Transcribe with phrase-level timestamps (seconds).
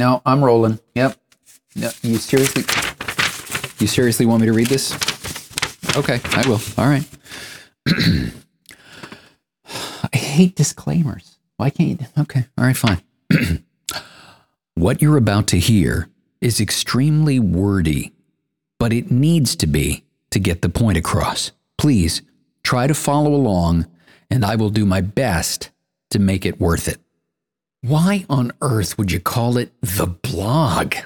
[0.00, 0.80] No, I'm rolling.
[0.94, 1.14] Yep.
[1.76, 2.62] No, you seriously,
[3.80, 4.94] you seriously want me to read this?
[5.94, 6.58] Okay, I will.
[6.78, 7.06] All right.
[9.66, 11.36] I hate disclaimers.
[11.58, 12.06] Why can't you?
[12.18, 13.02] Okay, all right, fine.
[14.74, 16.08] what you're about to hear
[16.40, 18.14] is extremely wordy,
[18.78, 21.52] but it needs to be to get the point across.
[21.76, 22.22] Please
[22.62, 23.86] try to follow along,
[24.30, 25.68] and I will do my best
[26.08, 27.00] to make it worth it.
[27.82, 30.96] Why on earth would you call it the blog?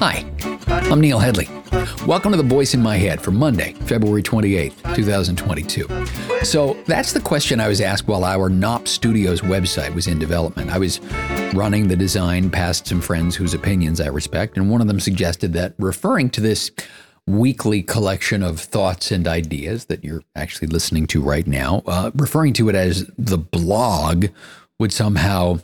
[0.00, 0.28] Hi,
[0.68, 1.48] I'm Neil Headley.
[2.04, 5.86] Welcome to The Voice in My Head for Monday, February 28th, 2022.
[6.44, 10.72] So that's the question I was asked while our Knopp Studios website was in development.
[10.72, 11.00] I was
[11.54, 15.52] running the design past some friends whose opinions I respect, and one of them suggested
[15.52, 16.72] that referring to this
[17.28, 22.52] weekly collection of thoughts and ideas that you're actually listening to right now, uh, referring
[22.54, 24.26] to it as the blog
[24.78, 25.58] would somehow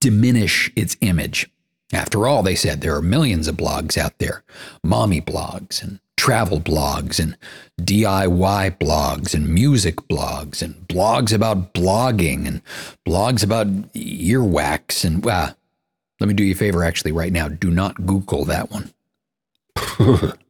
[0.00, 1.50] diminish its image.
[1.92, 4.42] After all, they said there are millions of blogs out there
[4.82, 7.36] mommy blogs and travel blogs and
[7.80, 12.62] DIY blogs and music blogs and blogs about blogging and
[13.06, 15.04] blogs about earwax.
[15.04, 15.52] And uh,
[16.20, 17.48] let me do you a favor actually right now.
[17.48, 18.92] Do not Google that one.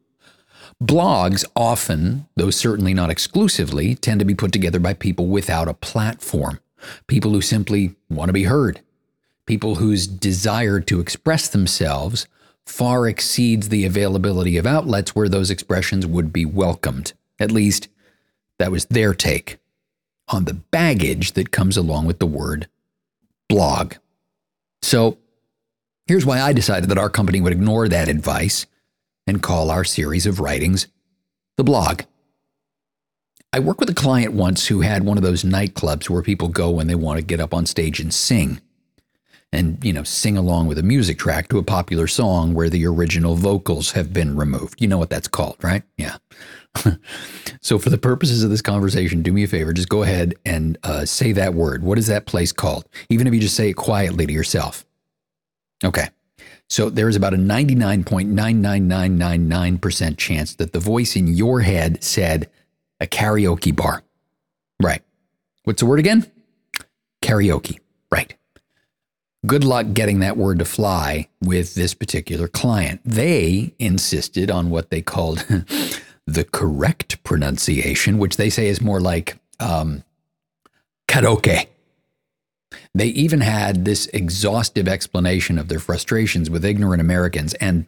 [0.83, 5.75] Blogs often, though certainly not exclusively, tend to be put together by people without a
[5.75, 6.61] platform,
[7.07, 8.81] people who simply want to be heard,
[9.47, 12.27] people whose desire to express themselves
[12.67, 17.15] far exceeds the availability of outlets where those expressions would be welcomed.
[17.39, 17.89] At least,
[18.59, 19.59] that was their take
[20.29, 22.69] on the baggage that comes along with the word
[23.49, 23.95] blog.
[24.83, 25.17] So,
[26.07, 28.67] here's why I decided that our company would ignore that advice
[29.27, 30.87] and call our series of writings
[31.57, 32.03] the blog.
[33.53, 36.71] I worked with a client once who had one of those nightclubs where people go
[36.71, 38.61] when they want to get up on stage and sing.
[39.53, 42.85] And, you know, sing along with a music track to a popular song where the
[42.85, 44.83] original vocals have been removed.
[44.83, 45.83] You know what that's called, right?
[45.97, 46.17] Yeah.
[47.63, 49.73] so, for the purposes of this conversation, do me a favor.
[49.73, 51.85] Just go ahead and uh, say that word.
[51.85, 52.87] What is that place called?
[53.09, 54.85] Even if you just say it quietly to yourself.
[55.83, 56.09] Okay.
[56.69, 62.51] So there is about a 99.99999% chance that the voice in your head said
[63.01, 64.03] a karaoke bar.
[64.83, 65.03] Right.
[65.65, 66.31] What's the word again?
[67.23, 67.79] Karaoke.
[68.11, 68.35] Right.
[69.47, 73.01] Good luck getting that word to fly with this particular client.
[73.05, 75.47] They insisted on what they called
[76.27, 80.03] the correct pronunciation, which they say is more like um,
[81.07, 81.69] karaoke.
[82.95, 87.55] They even had this exhaustive explanation of their frustrations with ignorant Americans.
[87.55, 87.87] And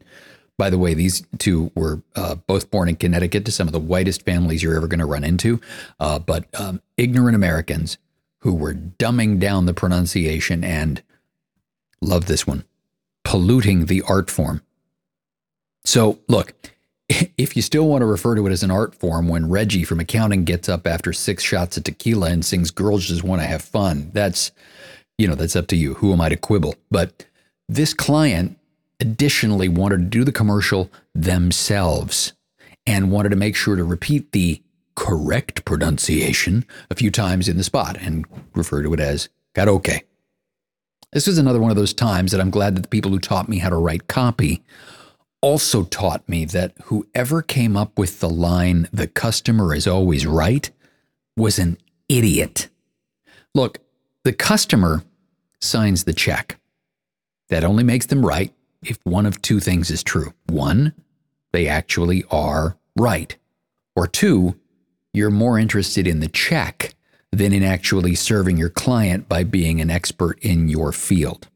[0.56, 3.81] by the way, these two were uh, both born in Connecticut to some of the
[3.81, 5.60] whitest families you're ever going to run into.
[6.00, 7.99] Uh, but um, ignorant Americans
[8.41, 11.03] who were dumbing down the pronunciation and,
[12.00, 12.65] love this one,
[13.25, 14.62] polluting the art form.
[15.84, 16.53] So, look,
[17.39, 20.01] if you still want to refer to it as an art form when Reggie from
[20.01, 23.62] accounting gets up after six shots of tequila and sings Girls Just Want to Have
[23.62, 24.53] Fun, that's
[25.17, 25.95] you know, that's up to you.
[25.95, 26.77] Who am I to quibble?
[26.91, 27.27] But
[27.69, 28.56] this client
[29.01, 32.34] additionally wanted to do the commercial themselves
[32.87, 34.62] and wanted to make sure to repeat the
[34.95, 40.03] correct pronunciation a few times in the spot and refer to it as karaoke.
[41.12, 43.49] This is another one of those times that I'm glad that the people who taught
[43.49, 44.62] me how to write copy
[45.41, 50.71] also taught me that whoever came up with the line, the customer is always right,
[51.37, 51.78] was an
[52.09, 52.69] idiot.
[53.54, 53.78] Look,
[54.25, 55.04] the customer
[55.60, 56.59] signs the check.
[57.49, 60.34] That only makes them right if one of two things is true.
[60.47, 60.93] One,
[61.53, 63.34] they actually are right.
[63.97, 64.59] Or two,
[65.12, 66.94] you're more interested in the check
[67.32, 71.49] than in actually serving your client by being an expert in your field.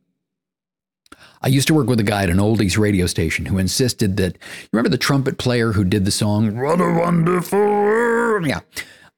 [1.43, 4.35] I used to work with a guy at an oldies radio station who insisted that,
[4.35, 8.47] you remember the trumpet player who did the song, What a Wonderful World?
[8.47, 8.61] Yeah.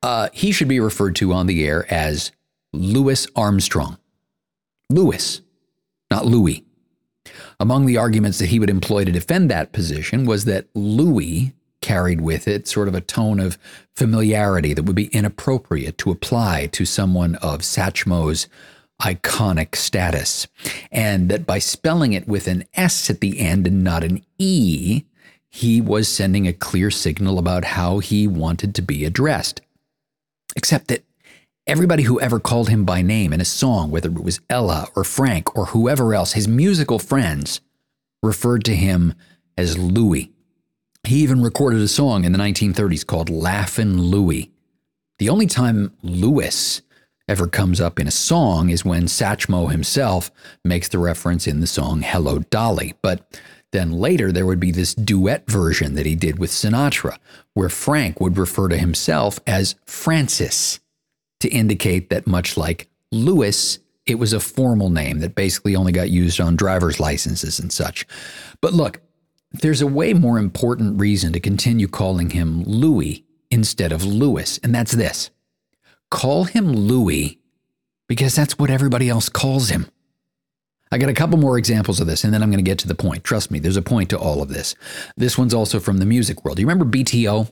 [0.02, 2.32] Uh, he should be referred to on the air as
[2.72, 3.98] Louis Armstrong.
[4.90, 5.42] Louis,
[6.10, 6.64] not Louis.
[7.60, 12.20] Among the arguments that he would employ to defend that position was that Louis carried
[12.22, 13.58] with it sort of a tone of
[13.94, 18.48] familiarity that would be inappropriate to apply to someone of Satchmo's
[19.04, 20.46] iconic status,
[20.90, 25.04] and that by spelling it with an S at the end and not an E,
[25.48, 29.60] he was sending a clear signal about how he wanted to be addressed.
[30.56, 31.04] Except that
[31.66, 35.02] Everybody who ever called him by name in a song, whether it was Ella or
[35.02, 37.62] Frank or whoever else, his musical friends,
[38.22, 39.14] referred to him
[39.56, 40.30] as Louie.
[41.04, 44.50] He even recorded a song in the 1930s called Laughin' Louie.
[45.18, 46.82] The only time Louis
[47.28, 50.30] ever comes up in a song is when Satchmo himself
[50.64, 52.94] makes the reference in the song Hello Dolly.
[53.02, 53.40] But
[53.72, 57.18] then later there would be this duet version that he did with Sinatra,
[57.54, 60.80] where Frank would refer to himself as Francis
[61.40, 66.10] to indicate that much like Louis, it was a formal name that basically only got
[66.10, 68.06] used on driver's licenses and such.
[68.60, 69.00] But look,
[69.52, 74.74] there's a way more important reason to continue calling him Louis instead of Lewis, and
[74.74, 75.30] that's this
[76.14, 77.40] call him Louis
[78.06, 79.88] because that's what everybody else calls him.
[80.92, 82.88] I got a couple more examples of this, and then I'm going to get to
[82.88, 83.24] the point.
[83.24, 84.76] Trust me, there's a point to all of this.
[85.16, 86.56] This one's also from the music world.
[86.56, 87.50] Do you remember BTO?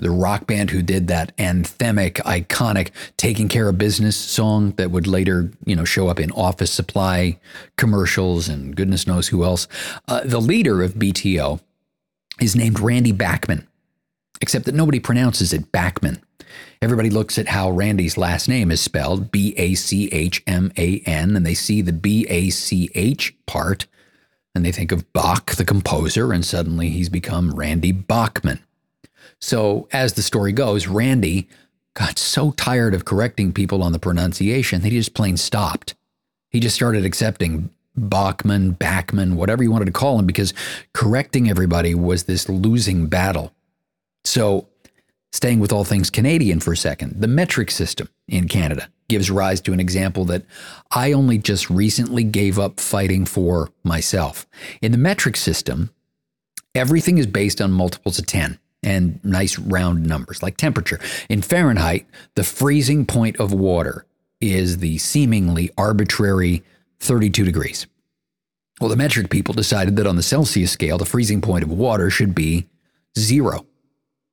[0.00, 5.06] The rock band who did that anthemic, iconic "Taking Care of Business" song that would
[5.06, 7.38] later, you know, show up in office supply
[7.76, 9.66] commercials and goodness knows who else.
[10.06, 11.60] Uh, the leader of BTO
[12.40, 13.66] is named Randy Bachman,
[14.40, 16.22] except that nobody pronounces it Bachman.
[16.80, 21.00] Everybody looks at how Randy's last name is spelled B A C H M A
[21.00, 23.86] N, and they see the B A C H part,
[24.54, 28.60] and they think of Bach, the composer, and suddenly he's become Randy Bachman.
[29.40, 31.48] So, as the story goes, Randy
[31.94, 35.94] got so tired of correcting people on the pronunciation that he just plain stopped.
[36.50, 40.54] He just started accepting Bachman, Bachman, whatever you wanted to call him, because
[40.92, 43.52] correcting everybody was this losing battle.
[44.28, 44.68] So,
[45.32, 49.60] Staying with all things Canadian for a second, the metric system in Canada gives rise
[49.60, 50.44] to an example that
[50.90, 54.46] I only just recently gave up fighting for myself.
[54.80, 55.90] In the metric system,
[56.74, 60.98] everything is based on multiples of 10 and nice round numbers like temperature.
[61.28, 64.06] In Fahrenheit, the freezing point of water
[64.40, 66.62] is the seemingly arbitrary
[67.00, 67.86] 32 degrees.
[68.80, 72.08] Well, the metric people decided that on the Celsius scale, the freezing point of water
[72.08, 72.66] should be
[73.18, 73.66] zero.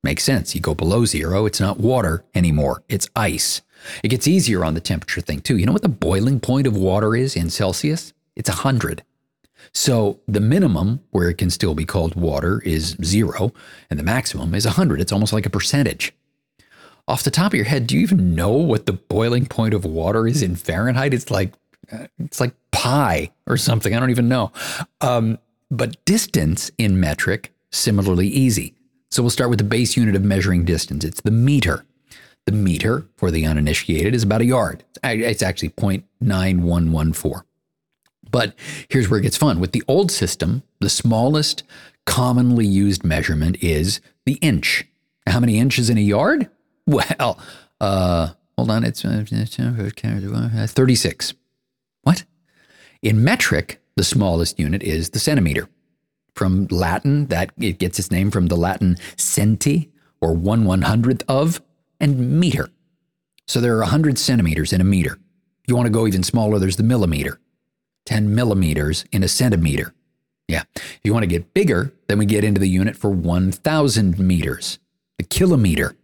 [0.05, 0.53] Makes sense.
[0.53, 3.63] You go below zero, it's not water anymore, it's ice.
[4.03, 5.57] It gets easier on the temperature thing too.
[5.57, 8.13] You know what the boiling point of water is in Celsius?
[8.35, 9.01] It's 100.
[9.73, 13.51] So the minimum where it can still be called water is zero,
[13.89, 15.01] and the maximum is 100.
[15.01, 16.13] It's almost like a percentage.
[17.07, 19.85] Off the top of your head, do you even know what the boiling point of
[19.85, 21.15] water is in Fahrenheit?
[21.15, 21.55] It's like
[21.91, 23.95] uh, it's like pi or something.
[23.95, 24.51] I don't even know.
[25.01, 25.39] Um,
[25.71, 28.75] but distance in metric similarly easy.
[29.15, 31.05] So we'll start with the base unit of measuring distance.
[31.05, 31.85] It's the meter.
[32.45, 34.83] The meter, for the uninitiated, is about a yard.
[35.01, 37.43] It's actually 0.9114.
[38.29, 38.55] But
[38.89, 39.61] here's where it gets fun.
[39.61, 41.63] With the old system, the smallest
[42.05, 44.83] commonly used measurement is the inch.
[45.25, 46.49] How many inches in a yard?
[46.85, 47.39] Well,
[47.79, 49.23] uh, hold on, it's uh,
[50.69, 51.33] 36.
[52.03, 52.25] What?
[53.01, 55.69] In metric, the smallest unit is the centimeter
[56.35, 57.27] from Latin.
[57.27, 59.89] That it gets its name from the Latin centi,
[60.21, 61.61] or one one hundredth of,
[61.99, 62.69] and meter.
[63.47, 65.13] So there are 100 centimeters in a meter.
[65.13, 67.39] If you want to go even smaller, there's the millimeter,
[68.05, 69.93] 10 millimeters in a centimeter.
[70.47, 70.63] Yeah.
[70.75, 74.79] If you want to get bigger, then we get into the unit for 1,000 meters,
[75.17, 75.95] the kilometer.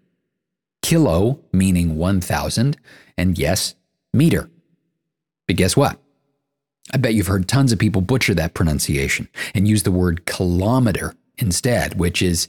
[0.82, 2.76] Kilo meaning 1,000,
[3.18, 3.76] and yes,
[4.14, 4.50] meter.
[5.48, 6.00] But guess what?
[6.94, 11.16] I bet you've heard tons of people butcher that pronunciation and use the word kilometer
[11.38, 12.48] instead, which is,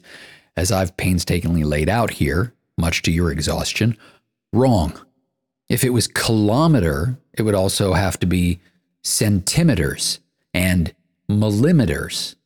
[0.57, 3.97] as I've painstakingly laid out here, much to your exhaustion,
[4.53, 4.99] wrong.
[5.69, 8.61] If it was kilometer, it would also have to be
[9.03, 10.21] centimeters
[10.53, 10.95] and
[11.29, 12.37] millimeters,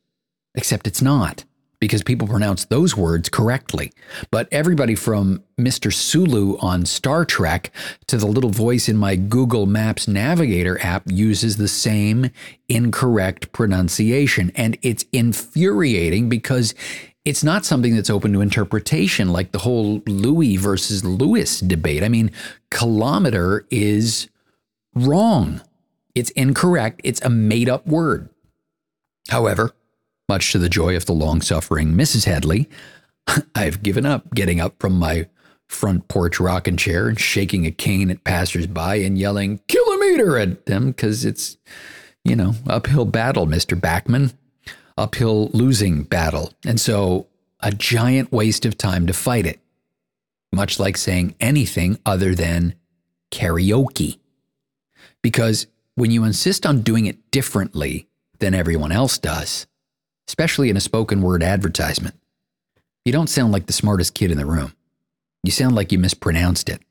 [0.55, 1.43] except it's not
[1.79, 3.91] because people pronounce those words correctly.
[4.31, 5.93] But everybody from Mr.
[5.93, 7.71] Sulu on Star Trek
[8.07, 12.31] to the little voice in my Google Maps Navigator app uses the same
[12.67, 14.51] incorrect pronunciation.
[14.55, 16.73] And it's infuriating because
[17.25, 22.03] it's not something that's open to interpretation like the whole Louis versus Louis debate.
[22.03, 22.31] I mean,
[22.71, 24.29] kilometer is
[24.95, 25.61] wrong.
[26.15, 27.01] It's incorrect.
[27.03, 28.29] It's a made up word.
[29.29, 29.75] However,
[30.27, 32.25] much to the joy of the long suffering Mrs.
[32.25, 32.69] Headley,
[33.55, 35.27] I've given up getting up from my
[35.67, 40.87] front porch rocking chair and shaking a cane at passersby and yelling kilometer at them
[40.87, 41.57] because it's,
[42.23, 43.79] you know, uphill battle, Mr.
[43.79, 44.31] Bachman,
[44.97, 46.53] uphill losing battle.
[46.65, 47.27] And so
[47.59, 49.59] a giant waste of time to fight it,
[50.53, 52.75] much like saying anything other than
[53.31, 54.19] karaoke.
[55.21, 58.07] Because when you insist on doing it differently
[58.39, 59.67] than everyone else does,
[60.27, 62.15] especially in a spoken word advertisement.
[63.05, 64.73] You don't sound like the smartest kid in the room.
[65.43, 66.81] You sound like you mispronounced it.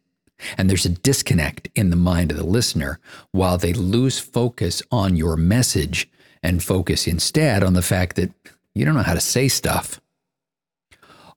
[0.57, 2.99] And there's a disconnect in the mind of the listener
[3.33, 6.09] while they lose focus on your message
[6.43, 8.33] and focus instead on the fact that
[8.75, 10.00] you don't know how to say stuff.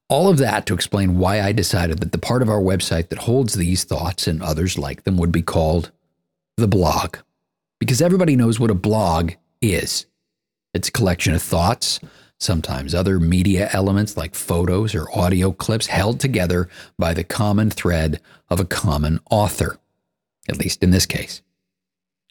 [0.10, 3.20] All of that to explain why I decided that the part of our website that
[3.20, 5.92] holds these thoughts and others like them would be called
[6.58, 7.18] the blog.
[7.80, 10.06] Because everybody knows what a blog is
[10.74, 12.00] it's a collection of thoughts,
[12.40, 18.22] sometimes other media elements like photos or audio clips held together by the common thread
[18.50, 19.78] of a common author,
[20.48, 21.42] at least in this case.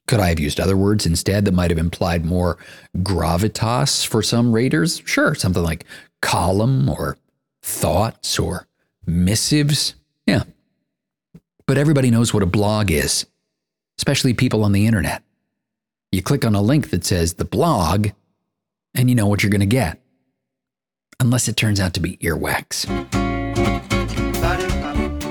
[0.06, 2.56] Could I have used other words instead that might have implied more
[2.96, 5.02] gravitas for some readers?
[5.04, 5.84] Sure, something like
[6.22, 7.18] column or
[7.60, 8.66] thoughts or
[9.04, 9.94] missives.
[10.26, 10.44] Yeah.
[11.66, 13.26] But everybody knows what a blog is,
[13.98, 15.22] especially people on the internet.
[16.10, 18.08] You click on a link that says the blog,
[18.98, 20.02] and you know what you're going to get.
[21.20, 22.86] Unless it turns out to be earwax.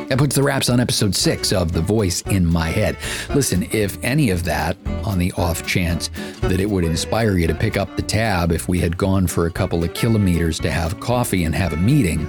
[0.08, 2.98] That puts the wraps on episode six of The Voice in My Head.
[3.30, 6.10] Listen, if any of that, on the off chance
[6.42, 9.48] that it would inspire you to pick up the tab if we had gone for
[9.48, 12.26] a couple of kilometers to have coffee and have a meeting,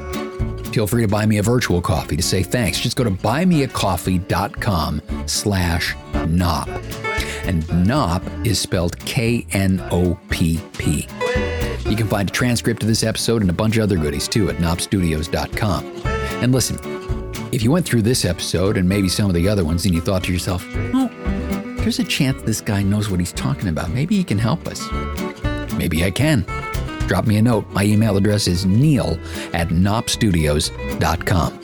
[0.73, 2.81] feel free to buy me a virtual coffee to say thanks.
[2.81, 5.95] Just go to buymeacoffee.com slash
[6.27, 6.69] Knopp.
[7.45, 9.89] And Knopp is spelled K-N-O-P-P.
[11.89, 14.51] You can find a transcript of this episode and a bunch of other goodies too
[14.51, 15.85] at knoppstudios.com.
[16.43, 16.79] And listen,
[17.53, 20.01] if you went through this episode and maybe some of the other ones and you
[20.01, 20.65] thought to yourself,
[20.95, 21.11] oh,
[21.79, 23.91] there's a chance this guy knows what he's talking about.
[23.91, 24.87] Maybe he can help us.
[25.75, 26.45] Maybe I can.
[27.07, 27.67] Drop me a note.
[27.71, 29.19] My email address is neil
[29.55, 31.59] at knoppstudios.com.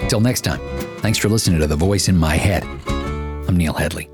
[0.00, 0.60] Until next time,
[0.98, 2.62] thanks for listening to The Voice in My Head.
[2.86, 4.08] I'm Neil Headley.